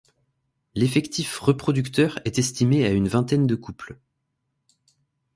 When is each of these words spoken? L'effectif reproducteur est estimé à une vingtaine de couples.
L'effectif 0.73 1.37
reproducteur 1.37 2.17
est 2.25 2.39
estimé 2.39 2.83
à 2.87 2.89
une 2.89 3.07
vingtaine 3.07 3.45
de 3.45 3.53
couples. 3.53 3.99